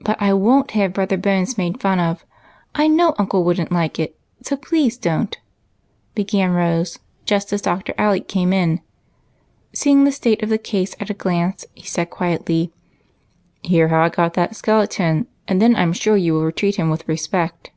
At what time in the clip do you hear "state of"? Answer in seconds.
10.12-10.50